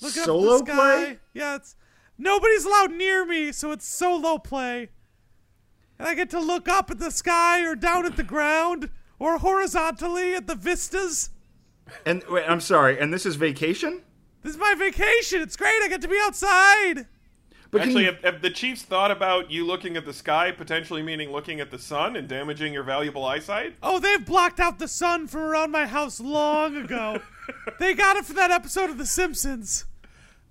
[0.00, 0.76] look Solo up the sky.
[1.04, 1.18] play?
[1.34, 1.76] Yeah, it's
[2.22, 4.90] nobody's allowed near me, so it's solo play.
[5.98, 9.38] And I get to look up at the sky or down at the ground or
[9.38, 11.30] horizontally at the vistas.
[12.06, 14.02] And wait, I'm sorry, and this is vacation?
[14.42, 15.42] This is my vacation.
[15.42, 15.80] It's great.
[15.82, 17.06] I get to be outside.
[17.70, 20.50] But can Actually, you- have, have the Chiefs thought about you looking at the sky,
[20.52, 23.76] potentially meaning looking at the sun and damaging your valuable eyesight?
[23.82, 27.22] Oh, they've blocked out the sun from around my house long ago.
[27.78, 29.86] they got it for that episode of The Simpsons.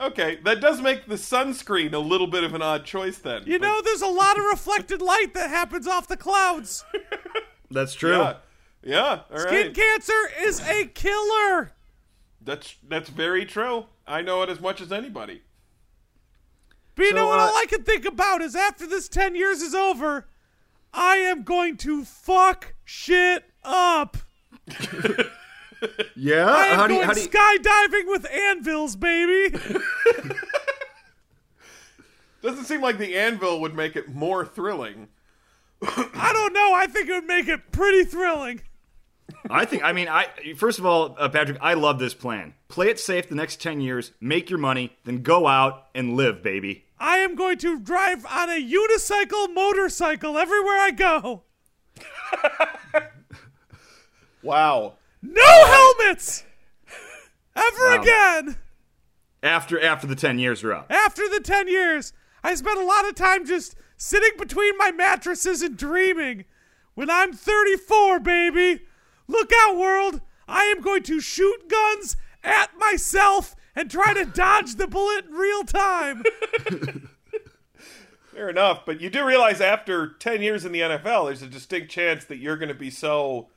[0.01, 3.43] Okay, that does make the sunscreen a little bit of an odd choice then.
[3.45, 6.83] You but- know, there's a lot of reflected light that happens off the clouds.
[7.71, 8.17] that's true.
[8.17, 8.35] Yeah,
[8.83, 9.21] yeah.
[9.29, 9.41] All right.
[9.47, 11.71] Skin cancer is a killer.
[12.41, 13.85] That's that's very true.
[14.07, 15.43] I know it as much as anybody.
[16.95, 17.39] But you So, know what?
[17.39, 20.27] uh, All I can think about is after this 10 years is over,
[20.93, 24.17] I am going to fuck shit up.
[26.15, 26.45] Yeah?
[26.45, 29.57] I am how do you, going how do you, skydiving with anvils, baby.
[32.41, 35.07] Doesn't seem like the anvil would make it more thrilling.
[35.81, 36.73] I don't know.
[36.73, 38.61] I think it would make it pretty thrilling.
[39.49, 39.83] I think.
[39.83, 42.53] I mean, I first of all, uh, Patrick, I love this plan.
[42.67, 46.43] Play it safe the next ten years, make your money, then go out and live,
[46.43, 46.85] baby.
[46.99, 51.43] I am going to drive on a unicycle motorcycle everywhere I go.
[54.43, 54.93] Wow.
[55.21, 56.43] No helmets!
[57.55, 58.01] Ever Wow.
[58.01, 58.57] again!
[59.43, 60.87] After after the ten years are up.
[60.91, 65.61] After the 10 years, I spent a lot of time just sitting between my mattresses
[65.61, 66.45] and dreaming.
[66.93, 68.81] When I'm 34, baby,
[69.27, 70.21] look out, world!
[70.47, 75.33] I am going to shoot guns at myself and try to dodge the bullet in
[75.33, 76.23] real time.
[78.33, 81.91] Fair enough, but you do realize after 10 years in the NFL, there's a distinct
[81.91, 83.49] chance that you're going to be so,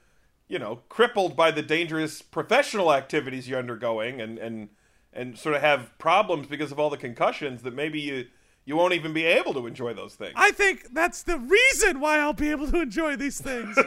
[0.48, 4.68] you know, crippled by the dangerous professional activities you're undergoing and and
[5.12, 8.26] and sort of have problems because of all the concussions that maybe you
[8.64, 10.32] you won't even be able to enjoy those things.
[10.36, 13.78] I think that's the reason why I'll be able to enjoy these things.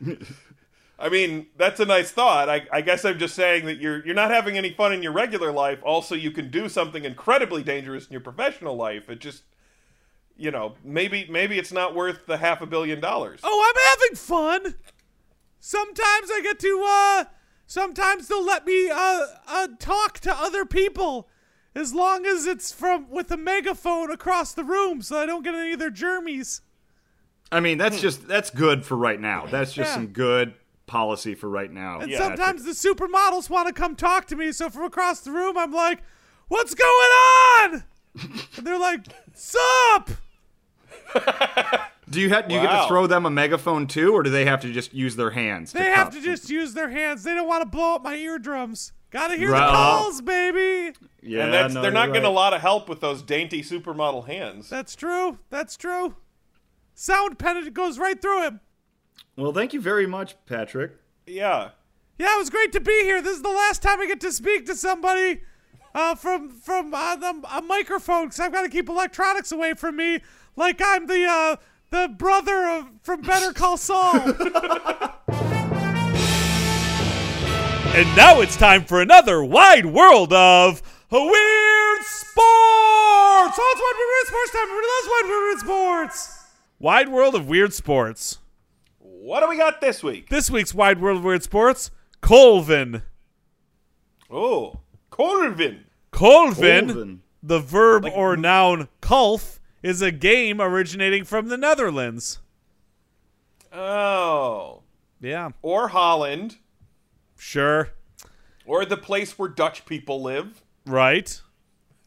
[0.98, 2.48] I mean, that's a nice thought.
[2.48, 5.12] I, I guess I'm just saying that you're you're not having any fun in your
[5.12, 5.80] regular life.
[5.82, 9.10] Also, you can do something incredibly dangerous in your professional life.
[9.10, 9.42] It just,
[10.36, 13.40] you know, maybe maybe it's not worth the half a billion dollars.
[13.44, 14.74] Oh, I'm having fun.
[15.66, 17.24] Sometimes I get to uh
[17.66, 21.28] sometimes they'll let me uh uh talk to other people
[21.74, 25.56] as long as it's from with a megaphone across the room, so I don't get
[25.56, 26.60] any of their germies.
[27.50, 29.46] I mean, that's just that's good for right now.
[29.50, 29.94] That's just Yeah.
[29.94, 30.54] some good
[30.86, 31.98] policy for right now.
[31.98, 32.18] And Yeah.
[32.18, 35.72] sometimes the supermodels want to come talk to me, so from across the room, I'm
[35.72, 35.98] like,
[36.46, 37.10] "What's going
[37.72, 37.84] on?"
[38.56, 39.00] and they're like,
[39.34, 40.10] "Sup?"
[42.08, 44.44] Do you have do you get to throw them a megaphone too, or do they
[44.44, 45.72] have to just use their hands?
[45.72, 46.12] They have cup?
[46.14, 47.24] to just use their hands.
[47.24, 48.92] They don't want to blow up my eardrums.
[49.10, 49.66] Gotta hear Right.
[49.66, 50.96] the calls, baby.
[51.22, 53.62] Yeah, and that's no, they're you're not getting a lot of help with those dainty
[53.62, 54.68] supermodel hands.
[54.68, 55.38] That's true.
[55.50, 56.14] That's true.
[56.94, 58.60] Sound penetrates goes right through him.
[59.36, 60.92] Well, thank you very much, Patrick.
[61.26, 61.70] yeah.
[62.18, 63.20] Yeah, it was great to be here.
[63.20, 65.42] This is the last time I get to speak to somebody
[65.94, 69.96] uh, from from uh, the, a microphone because I've got to keep electronics away from
[69.96, 70.20] me,
[70.56, 71.56] like I'm the uh,
[71.90, 74.14] the brother of from Better Call Saul.
[77.94, 82.36] and now it's time for another wide world of weird sports.
[83.58, 84.62] Oh, it's wide weird sports time.
[84.62, 86.44] Everybody loves wide weird sports.
[86.78, 88.38] Wide world of weird sports.
[88.98, 90.28] What do we got this week?
[90.28, 93.02] This week's Wide World of Weird Sports, Colvin.
[94.30, 95.80] Oh, Corvin.
[96.12, 97.22] Colvin, Colvin.
[97.42, 102.38] the verb or noun kulf, is a game originating from the Netherlands.
[103.72, 104.82] Oh.
[105.20, 106.56] Yeah, Or Holland.
[107.38, 107.90] sure.
[108.66, 110.62] Or the place where Dutch people live.
[110.86, 111.40] Right.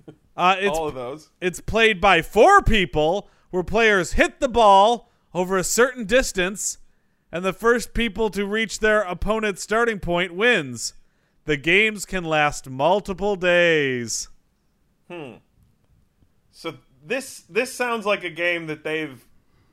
[0.38, 1.30] Uh, it's All of those.
[1.42, 6.78] it's played by four people, where players hit the ball over a certain distance,
[7.30, 10.94] and the first people to reach their opponent's starting point wins.
[11.44, 14.30] The games can last multiple days.
[15.10, 15.40] So
[17.10, 19.24] this this sounds like a game that they've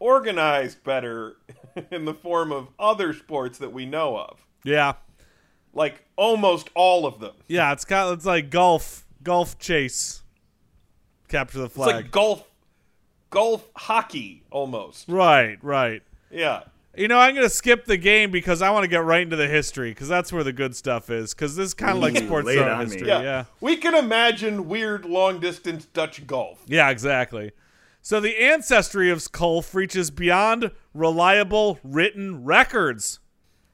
[0.01, 1.37] organized better
[1.93, 4.45] in the form of other sports that we know of.
[4.65, 4.95] Yeah,
[5.73, 7.35] Like almost all of them.
[7.49, 7.73] yeah.
[7.73, 10.23] It's kind of, it's like golf, golf chase,
[11.29, 11.95] capture the It's flag.
[11.95, 12.43] like golf
[13.31, 15.09] golf hockey almost.
[15.09, 16.03] Right, right.
[16.31, 16.63] Yeah.
[16.97, 19.37] You know, I'm going to skip the game because I want to get right into
[19.37, 21.35] the history because that's where the good stuff is.
[21.35, 23.09] Because this is kind of like sports zone on history.
[23.09, 23.23] Yeah.
[23.23, 23.45] yeah.
[23.61, 26.63] We can imagine weird long distance Dutch golf.
[26.67, 27.53] Yeah, exactly.
[28.01, 33.19] So the ancestry of Kulf reaches beyond reliable written records.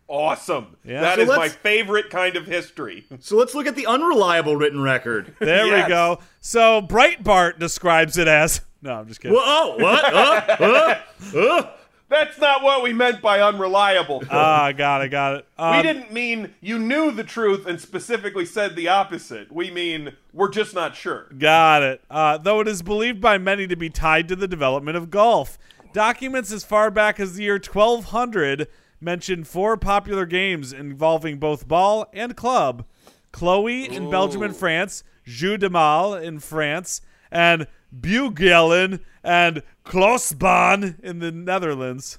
[0.09, 0.77] Awesome.
[0.85, 1.01] Yeah.
[1.03, 3.07] That So is my favorite kind of history.
[3.21, 5.35] So let's look at the unreliable written record.
[5.39, 5.85] There Yes.
[5.87, 6.19] we go.
[6.41, 8.61] So Breitbart describes it as.
[8.85, 9.37] No, I'm just kidding.
[9.41, 10.13] Whoa, what?
[10.13, 11.71] Uh, uh, uh.
[12.13, 14.23] That's not what we meant by unreliable.
[14.31, 15.47] Ah, I got it, got it.
[15.59, 19.51] Um, we didn't mean you knew the truth and specifically said the opposite.
[19.51, 21.27] We mean we're just not sure.
[21.39, 22.03] Got it.
[22.11, 25.59] Uh, though it is believed by many to be tied to the development of golf.
[25.93, 28.69] Documents as far back as the year 1200
[29.01, 32.85] mention four popular games involving both ball and club
[33.33, 41.19] Chloe in Belgium and France, Jeu de Mal in France, and Bugelen and Klosbaan in
[41.19, 42.19] the Netherlands.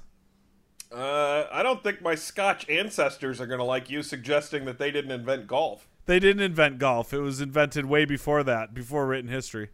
[0.92, 4.90] Uh, I don't think my Scotch ancestors are going to like you suggesting that they
[4.90, 5.88] didn't invent golf.
[6.06, 9.70] They didn't invent golf, it was invented way before that, before written history.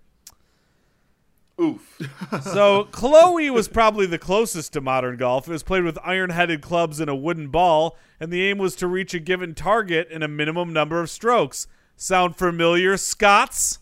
[1.60, 2.00] Oof.
[2.42, 5.48] So Chloe was probably the closest to modern golf.
[5.48, 8.86] It was played with iron-headed clubs and a wooden ball, and the aim was to
[8.86, 11.66] reach a given target in a minimum number of strokes.
[11.96, 13.80] Sound familiar, Scots?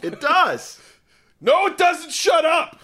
[0.00, 0.80] It does.
[1.42, 2.12] No, it doesn't.
[2.12, 2.80] Shut up.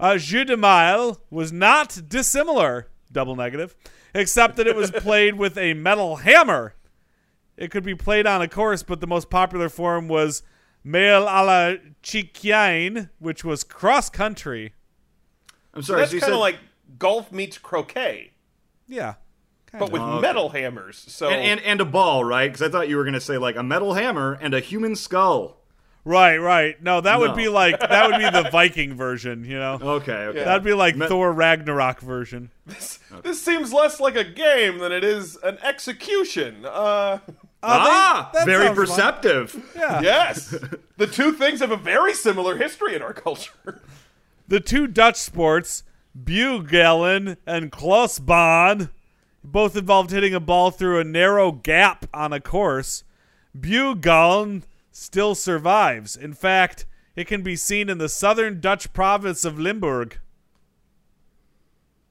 [0.00, 3.76] Uh, Jeu de Mile was not dissimilar, double negative,
[4.14, 6.74] except that it was played with a metal hammer.
[7.56, 10.42] It could be played on a course, but the most popular form was
[10.82, 14.72] Mail à la Chiquiane, which was cross country.
[15.74, 16.00] I'm sorry.
[16.00, 16.58] That's so kind of said- like
[16.98, 18.32] golf meets croquet,
[18.88, 19.14] Yeah.
[19.78, 20.20] but with Oh, okay.
[20.22, 21.04] metal hammers.
[21.08, 22.48] So and, and and a ball, right?
[22.50, 24.96] Because I thought you were going to say like a metal hammer and a human
[24.96, 25.61] skull.
[26.04, 26.82] Right, right.
[26.82, 29.78] No, that would be like that would be the Viking version, you know.
[29.80, 30.38] Okay, okay.
[30.38, 30.44] Yeah.
[30.44, 32.50] That'd be like Me- Thor Ragnarok version.
[32.66, 36.64] this, this seems less like a game than it is an execution.
[36.64, 37.18] Uh,
[37.62, 38.86] ah, that very sounds fun.
[38.86, 39.72] perceptive.
[39.76, 40.00] Yeah.
[40.00, 40.54] yes,
[40.96, 43.80] the two things have a very similar history in our culture.
[44.48, 45.84] The two Dutch sports,
[46.20, 48.90] Bugelen and Klosbaan,
[49.44, 53.04] both involved hitting a ball through a narrow gap on a course.
[53.58, 54.62] Bugelen
[54.92, 56.14] still survives.
[56.14, 56.86] In fact,
[57.16, 60.18] it can be seen in the southern Dutch province of Limburg.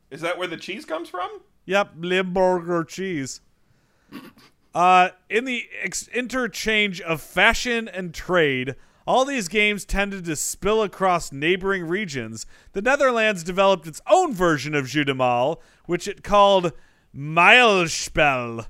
[0.10, 1.42] Is that where the cheese comes from?
[1.66, 3.40] Yep, Limburger cheese.
[4.74, 8.76] Uh, in the ex- interchange of fashion and trade,
[9.08, 12.46] all these games tended to spill across neighboring regions.
[12.74, 16.74] The Netherlands developed its own version of Jeu de Mal, which it called
[17.16, 18.68] Mijlspel.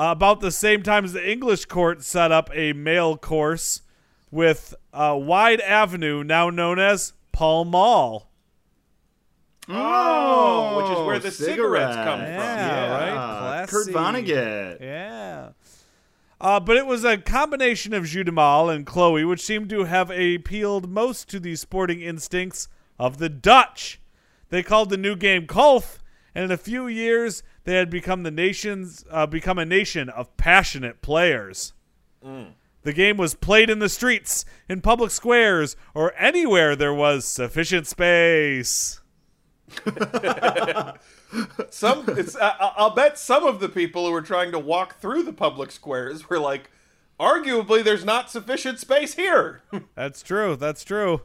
[0.00, 3.82] Uh, about the same time as the English court set up a mail course
[4.30, 8.30] with uh, Wide Avenue, now known as Pall Mall.
[9.68, 12.28] Oh, which is where the cigarettes come from.
[12.28, 13.68] Yeah, right?
[13.68, 14.80] Kurt Vonnegut.
[14.80, 15.50] Yeah.
[16.40, 19.84] Uh, but it was a combination of Jus de Mal and Chloe, which seemed to
[19.84, 24.00] have appealed most to the sporting instincts of the Dutch.
[24.48, 25.98] They called the new game Kolf,
[26.34, 30.36] and in a few years, they had become the nation's uh, become a nation of
[30.36, 31.72] passionate players.
[32.82, 37.86] The game was played in the streets, in public squares, or anywhere there was sufficient
[37.86, 39.00] space.
[41.70, 42.04] Some,
[42.40, 45.70] I- I'll bet some of the people who were trying to walk through the public
[45.70, 46.70] squares were like,
[47.20, 49.62] arguably, there's not sufficient space here.
[49.94, 50.56] That's true.
[50.56, 51.22] That's true.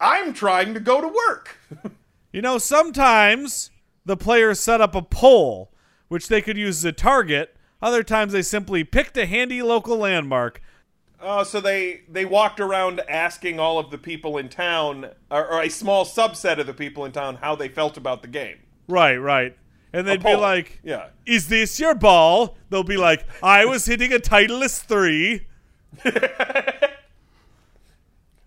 [0.00, 1.58] I'm trying to go to work.
[2.32, 3.70] You know, sometimes
[4.04, 5.70] the players set up a pole,
[6.08, 7.56] which they could use as a target.
[7.82, 10.62] Other times they simply picked a handy local landmark.
[11.20, 15.62] Oh, so they they walked around asking all of the people in town, or, or
[15.62, 18.58] a small subset of the people in town, how they felt about the game.
[18.88, 19.56] Right, right.
[19.94, 21.08] And they'd be like, Yeah.
[21.24, 22.56] Is this your ball?
[22.68, 25.46] They'll be like, I was hitting a Titleist 3.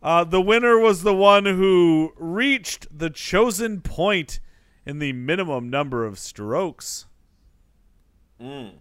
[0.04, 4.42] uh, the winner was the one who reached the chosen point
[4.86, 7.06] in the minimum number of strokes.
[8.42, 8.74] Mm.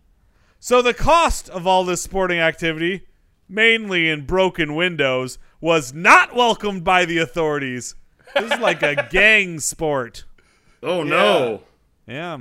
[0.58, 3.06] So the cost of all this sporting activity,
[3.48, 7.94] mainly in broken windows, was not welcomed by the authorities.
[8.34, 10.24] This is like a gang sport.
[10.82, 11.62] Oh no.
[12.06, 12.38] Yeah.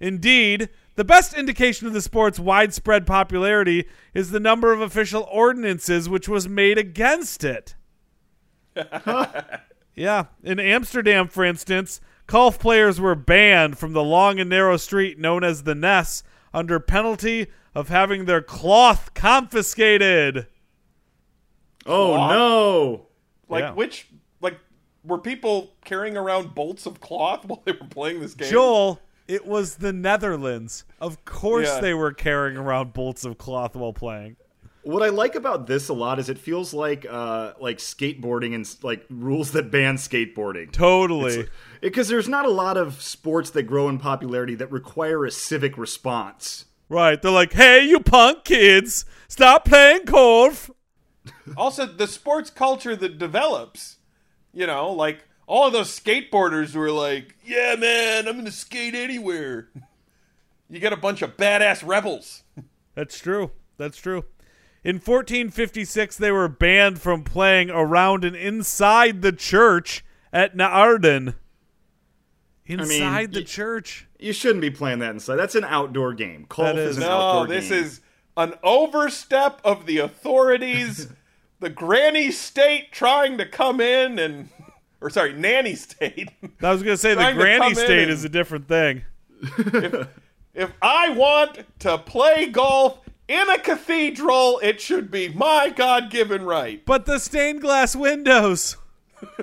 [0.00, 6.08] Indeed, the best indication of the sport's widespread popularity is the number of official ordinances
[6.08, 7.74] which was made against it.
[9.94, 10.26] yeah.
[10.42, 15.42] In Amsterdam, for instance, golf players were banned from the long and narrow street known
[15.42, 16.22] as the Nes
[16.54, 20.46] under penalty of having their cloth confiscated.
[21.84, 22.30] Oh Cloth?
[22.30, 23.06] no.
[23.48, 23.72] Like Yeah.
[23.72, 24.06] which
[24.40, 24.58] like
[25.04, 28.50] were people carrying around bolts of cloth while they were playing this game?
[28.50, 30.84] Joel, it was the Netherlands.
[31.00, 31.80] Of course Yeah.
[31.80, 34.36] they were carrying around bolts of cloth while playing.
[34.84, 38.68] What I like about this a lot is it feels like uh like skateboarding and
[38.82, 40.70] like rules that ban skateboarding.
[40.72, 41.48] Totally.
[41.80, 45.76] Because there's not a lot of sports that grow in popularity that require a civic
[45.78, 46.66] response.
[46.88, 47.20] Right.
[47.20, 50.70] They're like, hey, you punk kids, stop playing golf.
[51.56, 53.96] Also, the sports culture that develops,
[54.52, 59.68] you know, like all of those skateboarders were like, "Yeah, man, I'm gonna skate anywhere."
[60.70, 62.42] You get a bunch of badass rebels.
[62.94, 63.50] That's true.
[63.76, 64.24] That's true.
[64.84, 71.34] In 1456, they were banned from playing around and inside the church at Naarden.
[72.66, 74.06] Inside the y- church.
[74.18, 75.36] You shouldn't be playing that inside.
[75.36, 76.46] That's an outdoor game.
[76.48, 78.00] Golf That is, is- an No, outdoor this is
[78.36, 81.08] an overstep of the authorities.
[81.60, 84.48] the granny state trying to come in and,
[85.00, 86.28] or sorry, nanny state.
[86.62, 89.02] I was going to say the granny state is a different thing.
[90.54, 92.98] if I want to play golf
[93.28, 96.84] in a cathedral, it should be my God-given right.
[96.84, 98.76] But the stained glass windows.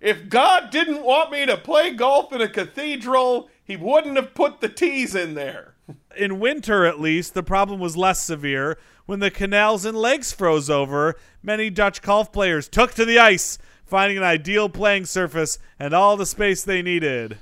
[0.00, 4.60] If God didn't want me to play golf in a cathedral, he wouldn't have put
[4.60, 5.74] the tees in there.
[6.16, 8.78] In winter, at least, the problem was less severe.
[9.06, 13.58] When the canals and lakes froze over, many Dutch golf players took to the ice,
[13.84, 17.38] finding an ideal playing surface and all the space they needed.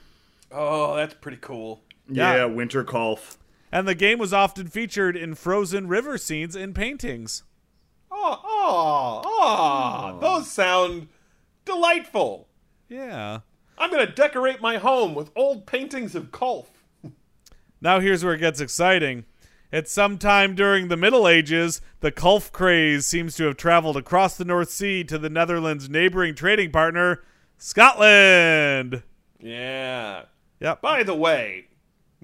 [0.51, 1.83] Oh, that's pretty cool.
[2.09, 2.45] yeah, yeah.
[2.47, 3.39] winter golf.
[3.75, 7.43] And the game was often featured in frozen river scenes and paintings.
[8.09, 11.09] Oh, oh, oh, those sound
[11.65, 12.47] delightful.
[12.89, 13.41] Yeah.
[13.77, 16.71] I'm going to decorate my home with old paintings of golf.
[17.81, 19.25] Now here's where it gets exciting.
[19.73, 24.37] At some time during the Middle Ages, the golf craze seems to have traveled across
[24.37, 27.25] the North Sea to the Netherlands' neighboring trading partner,
[27.59, 29.03] Scotland.
[29.41, 30.27] Yeah.
[30.61, 30.81] Yep.
[30.81, 31.67] By the way,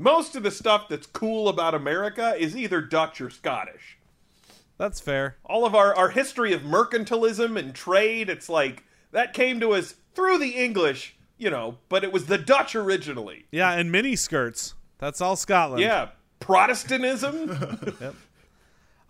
[0.00, 3.98] most of the stuff that's cool about America is either Dutch or Scottish.
[4.78, 5.36] That's fair.
[5.44, 9.96] All of our, our history of mercantilism and trade, it's like that came to us
[10.14, 13.44] through the English, you know, but it was the Dutch originally.
[13.52, 14.74] Yeah, and mini skirts.
[14.98, 15.82] That's all Scotland.
[15.82, 16.08] Yeah.
[16.40, 18.16] Protestantism?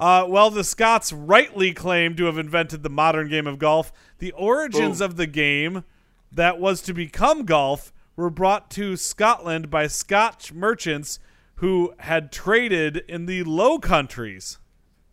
[0.01, 3.93] Uh, well, the Scots rightly claim to have invented the modern game of golf.
[4.17, 5.05] The origins Boom.
[5.05, 5.85] of the game
[6.33, 11.19] that was to become golf were brought to Scotland by Scotch merchants
[11.57, 14.59] who had traded in the Low Countries.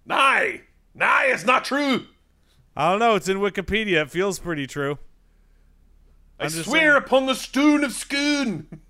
[0.06, 0.62] Nay,
[0.94, 2.06] nay, it's not true.
[2.76, 3.16] I don't know.
[3.16, 4.04] It's in Wikipedia.
[4.04, 5.00] It feels pretty true.
[6.40, 7.04] I I'm just swear saying.
[7.04, 8.82] upon the stoon of Scoon.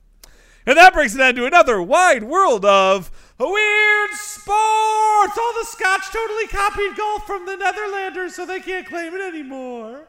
[0.65, 5.37] And that brings it on to another wide world of Weird Sports!
[5.39, 10.07] All the Scotch totally copied golf from the Netherlanders, so they can't claim it anymore.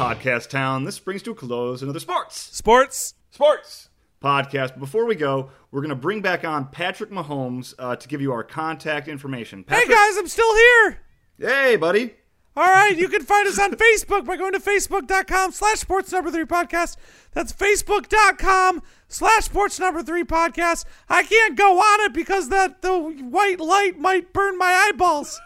[0.00, 3.12] Podcast Town, this brings to a close another sports Sports!
[3.32, 3.90] Sports.
[4.24, 4.78] podcast.
[4.78, 8.32] Before we go, we're going to bring back on Patrick Mahomes uh, to give you
[8.32, 9.58] our contact information.
[9.68, 11.00] Hey Patrick, guys, I'm still here!
[11.38, 12.14] hey, buddy.
[12.56, 16.30] All right, you can find us on Facebook by going to facebook.com slash sports number
[16.30, 16.96] three podcast.
[17.32, 20.86] That's facebook.com slash sports number three podcast.
[21.10, 25.38] I can't go on it because that the white light might burn my eyeballs.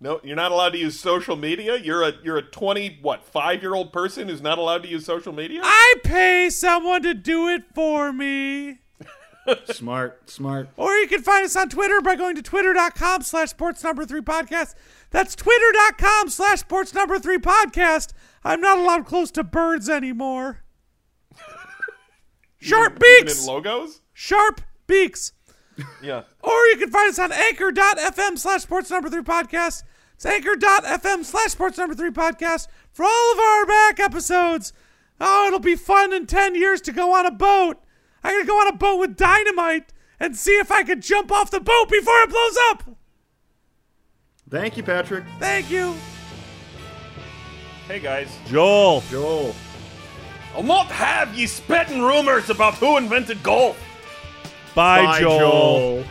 [0.00, 1.76] No, you're not allowed to use social media.
[1.76, 5.04] You're a you're a 20 what five year old person who's not allowed to use
[5.04, 5.60] social media.
[5.64, 8.78] I pay someone to do it for me.
[9.72, 10.68] Smart, smart.
[10.76, 14.20] Or you can find us on Twitter by going to twitter.com slash sports number three
[14.20, 14.74] podcast.
[15.10, 18.12] That's twitter.com slash sports number three podcast.
[18.44, 20.64] I'm not allowed close to birds anymore.
[22.58, 23.40] Sharp Even beaks!
[23.40, 24.02] in logos.
[24.12, 25.32] Sharp beaks.
[26.02, 26.22] Yeah.
[26.42, 29.82] Or you can find us on anchor.fm slash sports number three podcast.
[30.14, 34.72] It's anchor.fm slash sports number three podcast for all of our back episodes.
[35.20, 37.78] Oh, it'll be fun in 10 years to go on a boat.
[38.22, 41.30] I'm going to go on a boat with dynamite and see if I can jump
[41.30, 42.96] off the boat before it blows up.
[44.50, 45.24] Thank you, Patrick.
[45.38, 45.94] Thank you.
[47.86, 48.28] Hey guys.
[48.46, 49.02] Joel.
[49.10, 49.54] Joel.
[50.54, 53.78] I'll not have ye spitting rumors about who invented golf.
[54.78, 55.38] Bye, Bye, Joel.
[55.40, 56.04] Joel.